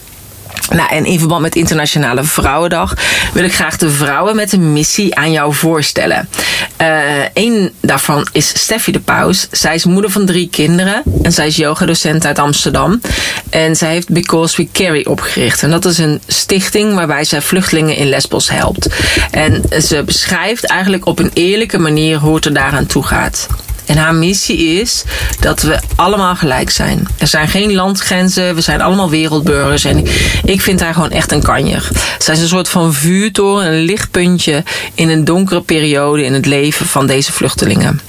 Nou, 0.69 0.89
en 0.89 1.05
in 1.05 1.19
verband 1.19 1.41
met 1.41 1.55
Internationale 1.55 2.23
Vrouwendag 2.23 2.93
wil 3.33 3.43
ik 3.43 3.53
graag 3.53 3.77
de 3.77 3.89
vrouwen 3.89 4.35
met 4.35 4.53
een 4.53 4.73
missie 4.73 5.15
aan 5.15 5.31
jou 5.31 5.53
voorstellen. 5.53 6.29
Eén 7.33 7.53
uh, 7.53 7.69
daarvan 7.81 8.27
is 8.31 8.47
Steffi 8.47 8.91
de 8.91 8.99
Paus. 8.99 9.47
Zij 9.51 9.75
is 9.75 9.85
moeder 9.85 10.11
van 10.11 10.25
drie 10.25 10.49
kinderen 10.49 11.03
en 11.21 11.31
zij 11.31 11.47
is 11.47 11.55
yogadocent 11.55 12.25
uit 12.25 12.39
Amsterdam. 12.39 13.01
En 13.49 13.75
zij 13.75 13.91
heeft 13.91 14.09
Because 14.09 14.55
We 14.55 14.67
Carry 14.71 15.05
opgericht. 15.05 15.63
En 15.63 15.69
dat 15.69 15.85
is 15.85 15.97
een 15.97 16.21
stichting 16.27 16.93
waarbij 16.93 17.23
zij 17.23 17.41
vluchtelingen 17.41 17.95
in 17.95 18.09
Lesbos 18.09 18.49
helpt. 18.49 18.87
En 19.31 19.63
ze 19.81 20.03
beschrijft 20.03 20.65
eigenlijk 20.65 21.05
op 21.05 21.19
een 21.19 21.31
eerlijke 21.33 21.79
manier 21.79 22.17
hoe 22.17 22.35
het 22.35 22.45
er 22.45 22.53
daaraan 22.53 22.85
toe 22.85 23.03
gaat. 23.03 23.47
En 23.85 23.97
haar 23.97 24.15
missie 24.15 24.81
is 24.81 25.03
dat 25.39 25.61
we 25.61 25.79
allemaal 25.95 26.35
gelijk 26.35 26.69
zijn. 26.69 27.07
Er 27.17 27.27
zijn 27.27 27.47
geen 27.47 27.73
landgrenzen, 27.73 28.55
we 28.55 28.61
zijn 28.61 28.81
allemaal 28.81 29.09
wereldburgers. 29.09 29.83
En 29.83 30.05
ik 30.43 30.61
vind 30.61 30.81
haar 30.81 30.93
gewoon 30.93 31.11
echt 31.11 31.31
een 31.31 31.43
kanjer. 31.43 31.89
Zij 32.17 32.33
is 32.33 32.41
een 32.41 32.47
soort 32.47 32.69
van 32.69 32.93
vuurtoren, 32.93 33.73
een 33.73 33.81
lichtpuntje 33.81 34.63
in 34.93 35.09
een 35.09 35.23
donkere 35.23 35.61
periode 35.61 36.23
in 36.23 36.33
het 36.33 36.45
leven 36.45 36.85
van 36.85 37.07
deze 37.07 37.31
vluchtelingen. 37.31 37.99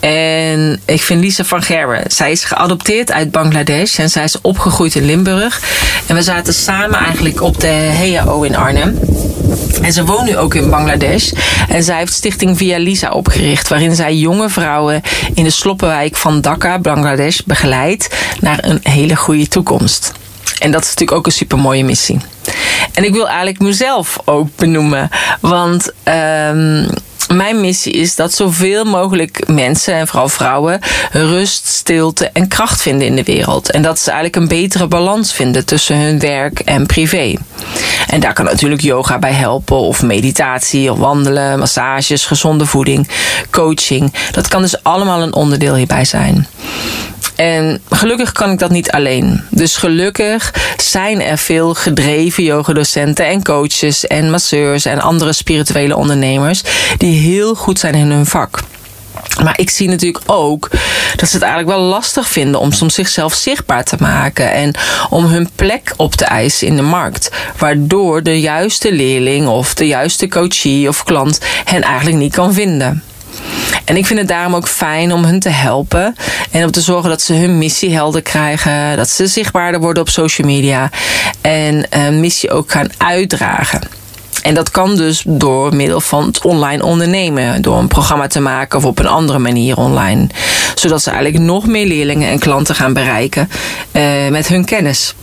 En 0.00 0.80
ik 0.84 1.02
vind 1.02 1.20
Lisa 1.20 1.44
van 1.44 1.62
Gerwen. 1.62 2.02
Zij 2.06 2.30
is 2.30 2.44
geadopteerd 2.44 3.12
uit 3.12 3.30
Bangladesh 3.30 3.98
en 3.98 4.10
zij 4.10 4.24
is 4.24 4.40
opgegroeid 4.40 4.94
in 4.94 5.04
Limburg. 5.04 5.60
En 6.06 6.14
we 6.14 6.22
zaten 6.22 6.54
samen 6.54 6.98
eigenlijk 6.98 7.42
op 7.42 7.60
de 7.60 7.66
HEAO 7.66 8.42
in 8.42 8.56
Arnhem. 8.56 8.98
En 9.82 9.92
ze 9.92 10.04
woont 10.04 10.26
nu 10.26 10.36
ook 10.36 10.54
in 10.54 10.70
Bangladesh. 10.70 11.32
En 11.68 11.82
zij 11.82 11.98
heeft 11.98 12.12
Stichting 12.12 12.56
Via 12.56 12.78
Lisa 12.78 13.10
opgericht, 13.10 13.68
waarin 13.68 13.94
zij 13.94 14.16
jonge 14.16 14.48
vrouwen 14.48 15.02
in 15.34 15.44
de 15.44 15.50
sloppenwijk 15.50 16.16
van 16.16 16.40
Dhaka, 16.40 16.78
Bangladesh, 16.78 17.40
begeleidt 17.44 18.08
naar 18.40 18.58
een 18.62 18.80
hele 18.82 19.16
goede 19.16 19.48
toekomst. 19.48 20.12
En 20.58 20.70
dat 20.70 20.82
is 20.82 20.88
natuurlijk 20.88 21.18
ook 21.18 21.26
een 21.26 21.32
super 21.32 21.58
mooie 21.58 21.84
missie. 21.84 22.18
En 22.92 23.04
ik 23.04 23.12
wil 23.12 23.26
eigenlijk 23.28 23.58
mezelf 23.58 24.18
ook 24.24 24.48
benoemen. 24.56 25.08
Want 25.40 25.92
um, 26.04 26.88
mijn 27.36 27.60
missie 27.60 27.92
is 27.92 28.14
dat 28.14 28.32
zoveel 28.32 28.84
mogelijk 28.84 29.48
mensen 29.48 29.94
en 29.94 30.06
vooral 30.06 30.28
vrouwen 30.28 30.80
rust, 31.12 31.66
stilte 31.66 32.30
en 32.32 32.48
kracht 32.48 32.82
vinden 32.82 33.06
in 33.06 33.16
de 33.16 33.22
wereld. 33.22 33.70
En 33.70 33.82
dat 33.82 33.98
ze 33.98 34.10
eigenlijk 34.10 34.42
een 34.42 34.58
betere 34.58 34.86
balans 34.86 35.32
vinden 35.32 35.66
tussen 35.66 35.96
hun 35.96 36.18
werk 36.18 36.60
en 36.60 36.86
privé. 36.86 37.34
En 38.06 38.20
daar 38.20 38.32
kan 38.32 38.44
natuurlijk 38.44 38.80
yoga 38.80 39.18
bij 39.18 39.32
helpen, 39.32 39.76
of 39.76 40.02
meditatie, 40.02 40.92
of 40.92 40.98
wandelen, 40.98 41.58
massages, 41.58 42.26
gezonde 42.26 42.66
voeding, 42.66 43.08
coaching. 43.50 44.12
Dat 44.32 44.48
kan 44.48 44.62
dus 44.62 44.82
allemaal 44.82 45.22
een 45.22 45.34
onderdeel 45.34 45.74
hierbij 45.74 46.04
zijn. 46.04 46.46
En 47.40 47.80
gelukkig 47.90 48.32
kan 48.32 48.50
ik 48.50 48.58
dat 48.58 48.70
niet 48.70 48.90
alleen. 48.90 49.40
Dus 49.48 49.76
gelukkig 49.76 50.54
zijn 50.76 51.22
er 51.22 51.38
veel 51.38 51.74
gedreven 51.74 52.42
yogadocenten 52.44 53.26
en 53.26 53.42
coaches 53.42 54.06
en 54.06 54.30
masseurs 54.30 54.84
en 54.84 55.00
andere 55.00 55.32
spirituele 55.32 55.96
ondernemers 55.96 56.62
die 56.96 57.20
heel 57.20 57.54
goed 57.54 57.78
zijn 57.78 57.94
in 57.94 58.10
hun 58.10 58.26
vak. 58.26 58.60
Maar 59.42 59.58
ik 59.58 59.70
zie 59.70 59.88
natuurlijk 59.88 60.24
ook 60.26 60.68
dat 61.16 61.28
ze 61.28 61.34
het 61.34 61.44
eigenlijk 61.44 61.76
wel 61.76 61.86
lastig 61.86 62.28
vinden 62.28 62.60
om 62.60 62.72
soms 62.72 62.94
zichzelf 62.94 63.34
zichtbaar 63.34 63.84
te 63.84 63.96
maken 63.98 64.52
en 64.52 64.74
om 65.10 65.24
hun 65.24 65.50
plek 65.54 65.92
op 65.96 66.14
te 66.14 66.24
eisen 66.24 66.66
in 66.66 66.76
de 66.76 66.82
markt. 66.82 67.30
Waardoor 67.58 68.22
de 68.22 68.40
juiste 68.40 68.92
leerling 68.92 69.48
of 69.48 69.74
de 69.74 69.86
juiste 69.86 70.28
coachie 70.28 70.88
of 70.88 71.04
klant 71.04 71.38
hen 71.64 71.82
eigenlijk 71.82 72.16
niet 72.16 72.34
kan 72.34 72.52
vinden. 72.52 73.02
En 73.84 73.96
ik 73.96 74.06
vind 74.06 74.18
het 74.18 74.28
daarom 74.28 74.54
ook 74.54 74.68
fijn 74.68 75.12
om 75.12 75.24
hun 75.24 75.40
te 75.40 75.48
helpen 75.48 76.16
en 76.50 76.64
om 76.64 76.70
te 76.70 76.80
zorgen 76.80 77.10
dat 77.10 77.22
ze 77.22 77.34
hun 77.34 77.58
missie 77.58 77.94
helder 77.94 78.22
krijgen, 78.22 78.96
dat 78.96 79.08
ze 79.08 79.26
zichtbaarder 79.26 79.80
worden 79.80 80.02
op 80.02 80.08
social 80.08 80.46
media 80.46 80.90
en 81.40 81.86
een 81.90 82.20
missie 82.20 82.50
ook 82.50 82.70
gaan 82.70 82.88
uitdragen. 82.96 83.80
En 84.42 84.54
dat 84.54 84.70
kan 84.70 84.96
dus 84.96 85.22
door 85.26 85.74
middel 85.74 86.00
van 86.00 86.26
het 86.26 86.44
online 86.44 86.84
ondernemen. 86.84 87.62
Door 87.62 87.78
een 87.78 87.88
programma 87.88 88.26
te 88.26 88.40
maken 88.40 88.78
of 88.78 88.84
op 88.84 88.98
een 88.98 89.06
andere 89.06 89.38
manier 89.38 89.76
online. 89.76 90.26
Zodat 90.74 91.02
ze 91.02 91.10
eigenlijk 91.10 91.44
nog 91.44 91.66
meer 91.66 91.86
leerlingen 91.86 92.30
en 92.30 92.38
klanten 92.38 92.74
gaan 92.74 92.92
bereiken 92.92 93.50
uh, 93.92 94.28
met 94.28 94.48
hun 94.48 94.64
kennis. 94.64 95.14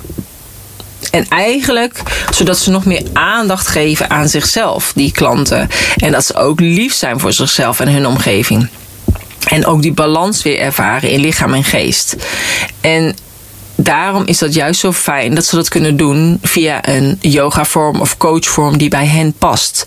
En 1.12 1.26
eigenlijk 1.30 2.02
zodat 2.34 2.58
ze 2.58 2.72
nog 2.72 2.86
meer 2.86 3.04
aandacht 3.14 3.68
geven 3.68 4.10
aan 4.10 4.30
zichzelf, 4.30 4.92
die 4.96 5.12
klanten. 5.12 5.70
En 5.96 6.12
dat 6.12 6.26
ze 6.26 6.36
ook 6.36 6.60
lief 6.60 6.94
zijn 6.94 7.20
voor 7.20 7.34
zichzelf 7.34 7.80
en 7.80 7.90
hun 7.90 8.08
omgeving. 8.08 8.68
En 9.48 9.66
ook 9.66 9.82
die 9.82 9.94
balans 9.94 10.44
weer 10.44 10.60
ervaren 10.60 11.10
in 11.10 11.20
lichaam 11.20 11.54
en 11.54 11.64
geest. 11.64 12.16
En 12.82 13.16
daarom 13.88 14.26
is 14.26 14.38
dat 14.38 14.54
juist 14.54 14.80
zo 14.80 14.92
fijn 14.92 15.36
dat 15.36 15.46
ze 15.46 15.56
dat 15.56 15.70
kunnen 15.70 15.98
doen 15.98 16.40
via 16.42 16.88
een 16.88 17.18
yogavorm 17.20 18.02
of 18.02 18.18
coachvorm 18.18 18.78
die 18.78 18.90
bij 18.90 19.06
hen 19.06 19.34
past. 19.34 19.86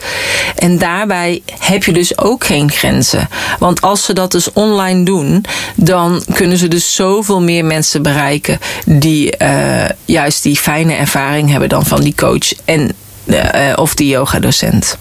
En 0.56 0.78
daarbij 0.78 1.42
heb 1.58 1.84
je 1.84 1.92
dus 1.92 2.18
ook 2.18 2.44
geen 2.44 2.70
grenzen. 2.70 3.28
Want 3.58 3.80
als 3.80 4.04
ze 4.04 4.12
dat 4.12 4.32
dus 4.32 4.52
online 4.52 5.04
doen, 5.04 5.44
dan 5.76 6.22
kunnen 6.34 6.58
ze 6.58 6.68
dus 6.68 6.94
zoveel 6.94 7.40
meer 7.40 7.64
mensen 7.64 8.02
bereiken 8.02 8.58
die 8.86 9.34
uh, 9.42 9.84
juist 10.04 10.42
die 10.42 10.56
fijne 10.56 10.94
ervaring 10.94 11.50
hebben 11.50 11.68
dan 11.68 11.86
van 11.86 12.00
die 12.00 12.14
coach 12.16 12.52
en 12.64 12.92
uh, 13.24 13.72
of 13.76 13.94
die 13.94 14.08
yogadocent. 14.08 14.96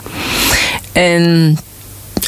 En 0.91 1.57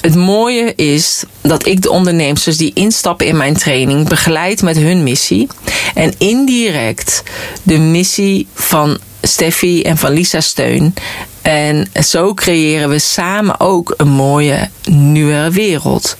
het 0.01 0.15
mooie 0.15 0.75
is 0.75 1.23
dat 1.41 1.65
ik 1.65 1.81
de 1.81 1.89
ondernemers 1.89 2.57
die 2.57 2.71
instappen 2.73 3.27
in 3.27 3.37
mijn 3.37 3.53
training 3.53 4.07
begeleid 4.07 4.61
met 4.61 4.77
hun 4.77 5.03
missie. 5.03 5.47
En 5.95 6.13
indirect 6.17 7.23
de 7.63 7.77
missie 7.77 8.47
van 8.53 8.97
Steffi 9.21 9.81
en 9.81 9.97
van 9.97 10.11
Lisa 10.11 10.41
steun. 10.41 10.93
En 11.41 11.87
zo 12.03 12.33
creëren 12.33 12.89
we 12.89 12.99
samen 12.99 13.59
ook 13.59 13.93
een 13.97 14.09
mooie 14.09 14.69
nieuwe 14.89 15.51
wereld. 15.51 16.17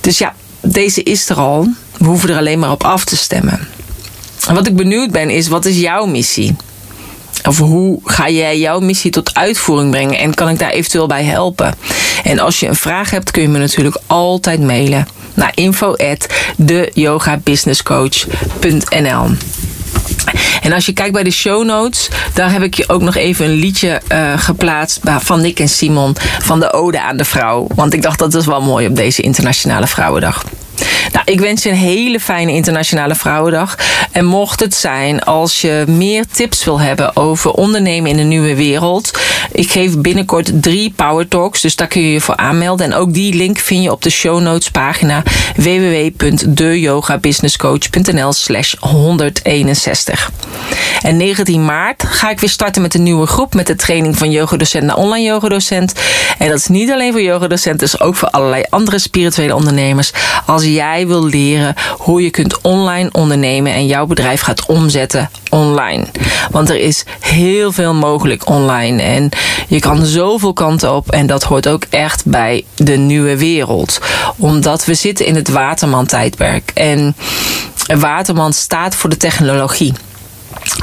Dus 0.00 0.18
ja, 0.18 0.34
deze 0.60 1.02
is 1.02 1.28
er 1.28 1.36
al. 1.36 1.68
We 1.98 2.04
hoeven 2.04 2.30
er 2.30 2.36
alleen 2.36 2.58
maar 2.58 2.70
op 2.70 2.84
af 2.84 3.04
te 3.04 3.16
stemmen. 3.16 3.68
En 4.46 4.54
wat 4.54 4.66
ik 4.66 4.76
benieuwd 4.76 5.10
ben 5.10 5.30
is, 5.30 5.48
wat 5.48 5.64
is 5.64 5.78
jouw 5.78 6.06
missie? 6.06 6.56
Of 7.48 7.58
hoe 7.58 8.00
ga 8.04 8.28
jij 8.28 8.58
jouw 8.58 8.80
missie 8.80 9.10
tot 9.10 9.34
uitvoering 9.34 9.90
brengen 9.90 10.18
en 10.18 10.34
kan 10.34 10.48
ik 10.48 10.58
daar 10.58 10.70
eventueel 10.70 11.06
bij 11.06 11.24
helpen? 11.24 11.74
En 12.24 12.38
als 12.38 12.60
je 12.60 12.66
een 12.66 12.76
vraag 12.76 13.10
hebt, 13.10 13.30
kun 13.30 13.42
je 13.42 13.48
me 13.48 13.58
natuurlijk 13.58 13.96
altijd 14.06 14.60
mailen 14.60 15.06
naar 15.34 15.52
info 15.54 15.94
at. 15.94 16.26
En 20.62 20.72
als 20.72 20.86
je 20.86 20.92
kijkt 20.92 21.12
bij 21.12 21.22
de 21.22 21.30
show 21.30 21.64
notes, 21.64 22.08
daar 22.34 22.52
heb 22.52 22.62
ik 22.62 22.74
je 22.74 22.88
ook 22.88 23.02
nog 23.02 23.16
even 23.16 23.44
een 23.44 23.52
liedje 23.52 24.00
uh, 24.12 24.32
geplaatst 24.36 25.00
van 25.04 25.40
Nick 25.40 25.60
en 25.60 25.68
Simon 25.68 26.16
van 26.38 26.60
de 26.60 26.72
Ode 26.72 27.00
aan 27.00 27.16
de 27.16 27.24
Vrouw. 27.24 27.66
Want 27.74 27.92
ik 27.92 28.02
dacht 28.02 28.18
dat 28.18 28.34
is 28.34 28.46
wel 28.46 28.62
mooi 28.62 28.86
op 28.86 28.96
deze 28.96 29.22
Internationale 29.22 29.86
Vrouwendag. 29.86 30.44
Nou, 31.12 31.24
ik 31.24 31.40
wens 31.40 31.62
je 31.62 31.68
een 31.68 31.76
hele 31.76 32.20
fijne 32.20 32.52
Internationale 32.52 33.14
Vrouwendag. 33.14 33.78
En 34.10 34.24
mocht 34.24 34.60
het 34.60 34.74
zijn 34.74 35.22
als 35.22 35.60
je 35.60 35.84
meer 35.86 36.24
tips 36.32 36.64
wil 36.64 36.80
hebben 36.80 37.16
over 37.16 37.50
ondernemen 37.50 38.10
in 38.10 38.16
de 38.16 38.22
nieuwe 38.22 38.54
wereld. 38.54 39.18
Ik 39.52 39.70
geef 39.70 39.98
binnenkort 39.98 40.62
drie 40.62 40.92
Power 40.96 41.28
Talks, 41.28 41.60
dus 41.60 41.76
daar 41.76 41.86
kun 41.86 42.02
je 42.02 42.12
je 42.12 42.20
voor 42.20 42.36
aanmelden. 42.36 42.86
En 42.86 42.94
ook 42.94 43.12
die 43.12 43.34
link 43.34 43.58
vind 43.58 43.82
je 43.82 43.92
op 43.92 44.02
de 44.02 44.10
show 44.10 44.40
notes 44.40 44.70
pagina 44.70 45.22
www.deyogabusinesscoach.nl 45.56 48.32
slash 48.32 48.74
161. 48.80 50.30
En 51.02 51.16
19 51.16 51.64
maart 51.64 52.04
ga 52.06 52.30
ik 52.30 52.40
weer 52.40 52.50
starten 52.50 52.82
met 52.82 52.94
een 52.94 53.02
nieuwe 53.02 53.26
groep 53.26 53.54
met 53.54 53.66
de 53.66 53.76
training 53.76 54.18
van 54.18 54.30
yogadocent 54.30 54.84
naar 54.84 54.96
online 54.96 55.26
yogadocent. 55.26 55.92
En 56.38 56.48
dat 56.48 56.58
is 56.58 56.66
niet 56.66 56.90
alleen 56.90 57.12
voor 57.12 57.22
yogadocenten, 57.22 57.78
dus 57.78 58.00
ook 58.00 58.14
voor 58.14 58.28
allerlei 58.28 58.62
andere 58.68 58.98
spirituele 58.98 59.54
ondernemers. 59.54 60.12
Als 60.46 60.63
jij 60.66 61.06
wil 61.06 61.24
leren 61.24 61.74
hoe 61.98 62.22
je 62.22 62.30
kunt 62.30 62.60
online 62.60 63.08
ondernemen 63.12 63.72
en 63.72 63.86
jouw 63.86 64.06
bedrijf 64.06 64.40
gaat 64.40 64.66
omzetten 64.66 65.30
online. 65.50 66.06
Want 66.50 66.70
er 66.70 66.80
is 66.80 67.04
heel 67.20 67.72
veel 67.72 67.94
mogelijk 67.94 68.48
online 68.48 69.02
en 69.02 69.28
je 69.68 69.78
kan 69.78 70.04
zoveel 70.04 70.52
kanten 70.52 70.94
op 70.94 71.10
en 71.10 71.26
dat 71.26 71.42
hoort 71.42 71.68
ook 71.68 71.84
echt 71.90 72.26
bij 72.26 72.64
de 72.74 72.96
nieuwe 72.96 73.36
wereld. 73.36 74.00
Omdat 74.36 74.84
we 74.84 74.94
zitten 74.94 75.26
in 75.26 75.34
het 75.34 75.48
Waterman 75.48 76.06
tijdperk 76.06 76.70
en 76.74 77.16
Waterman 77.86 78.52
staat 78.52 78.94
voor 78.94 79.10
de 79.10 79.16
technologie. 79.16 79.92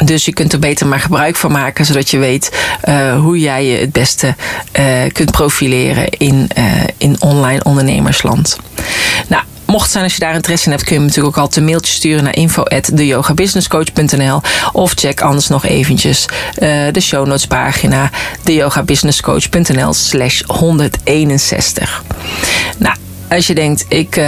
Dus 0.04 0.26
je 0.26 0.34
kunt 0.34 0.54
er 0.54 0.60
beter 0.60 0.88
maar 0.88 1.00
gebruik 1.00 1.36
van 1.36 1.52
maken, 1.52 1.86
zodat 1.86 2.10
je 2.10 2.18
weet 2.18 2.52
uh, 2.90 3.20
hoe 3.20 3.40
jij 3.40 3.66
je 3.66 3.78
het 3.78 3.92
beste 3.92 4.36
uh, 4.80 4.86
kunt 5.12 5.32
profileren 5.32 6.10
in, 6.10 6.50
uh, 6.58 6.66
in 6.98 7.16
online 7.20 7.64
ondernemersland. 7.64 8.58
Nou, 9.28 9.44
mocht 9.72 9.92
zijn 9.92 10.04
als 10.04 10.14
je 10.14 10.20
daar 10.20 10.36
interesse 10.36 10.66
in 10.66 10.72
hebt, 10.72 10.84
kun 10.84 10.96
je 10.96 11.02
natuurlijk 11.02 11.28
ook 11.28 11.38
altijd 11.38 11.58
een 11.58 11.66
mailtje 11.66 11.94
sturen 11.94 12.24
naar 12.24 12.36
info@deyogabusinesscoach.nl 12.36 14.42
of 14.72 14.94
check 14.96 15.22
anders 15.22 15.48
nog 15.48 15.66
eventjes 15.66 16.26
de 16.92 17.02
show 17.02 17.28
notes 17.28 17.48
pagina 17.48 18.10
deyogabusinesscoach.nl 18.44 19.94
slash 19.94 20.42
161. 20.46 22.04
Nou, 22.78 22.96
als 23.32 23.48
je 23.48 23.54
denkt, 23.54 23.86
ik 23.88 24.16
uh, 24.16 24.26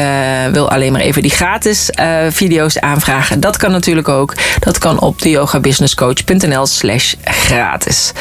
wil 0.51 0.69
alleen 0.69 0.91
maar 0.91 1.01
even 1.01 1.21
die 1.21 1.31
gratis 1.31 1.89
uh, 1.99 2.17
video's 2.29 2.77
aanvragen. 2.77 3.39
Dat 3.39 3.57
kan 3.57 3.71
natuurlijk 3.71 4.07
ook. 4.07 4.35
Dat 4.59 4.77
kan 4.77 4.99
op 4.99 5.21
deyogabusinesscoach.nl 5.21 6.65
slash 6.65 7.13
gratis. 7.23 8.11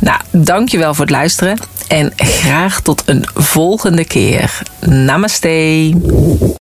Nou, 0.00 0.20
dankjewel 0.30 0.94
voor 0.94 1.04
het 1.04 1.14
luisteren. 1.14 1.58
En 1.88 2.12
graag 2.16 2.80
tot 2.80 3.02
een 3.06 3.26
volgende 3.34 4.04
keer. 4.04 4.62
Namaste. 4.86 5.92